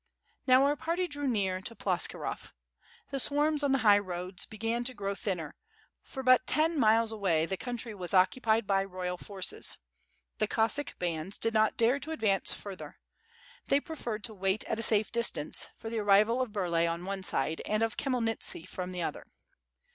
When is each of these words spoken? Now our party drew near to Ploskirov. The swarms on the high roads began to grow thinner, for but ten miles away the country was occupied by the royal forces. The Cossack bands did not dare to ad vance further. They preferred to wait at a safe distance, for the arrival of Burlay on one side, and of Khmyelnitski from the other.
Now 0.47 0.63
our 0.63 0.75
party 0.75 1.05
drew 1.07 1.27
near 1.27 1.61
to 1.61 1.75
Ploskirov. 1.75 2.53
The 3.11 3.19
swarms 3.19 3.61
on 3.63 3.71
the 3.71 3.77
high 3.85 3.99
roads 3.99 4.47
began 4.47 4.83
to 4.85 4.95
grow 4.95 5.13
thinner, 5.13 5.53
for 6.01 6.23
but 6.23 6.47
ten 6.47 6.79
miles 6.79 7.11
away 7.11 7.45
the 7.45 7.55
country 7.55 7.93
was 7.93 8.11
occupied 8.11 8.65
by 8.65 8.81
the 8.81 8.87
royal 8.87 9.17
forces. 9.17 9.77
The 10.39 10.47
Cossack 10.47 10.97
bands 10.97 11.37
did 11.37 11.53
not 11.53 11.77
dare 11.77 11.99
to 11.99 12.11
ad 12.11 12.21
vance 12.21 12.51
further. 12.51 12.97
They 13.67 13.79
preferred 13.79 14.23
to 14.23 14.33
wait 14.33 14.63
at 14.63 14.79
a 14.79 14.81
safe 14.81 15.11
distance, 15.11 15.67
for 15.77 15.91
the 15.91 15.99
arrival 15.99 16.41
of 16.41 16.51
Burlay 16.51 16.87
on 16.87 17.05
one 17.05 17.21
side, 17.21 17.61
and 17.67 17.83
of 17.83 17.95
Khmyelnitski 17.95 18.67
from 18.67 18.93
the 18.93 19.03
other. 19.03 19.27